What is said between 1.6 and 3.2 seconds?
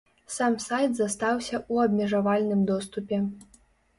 ў абмежавальным доступе.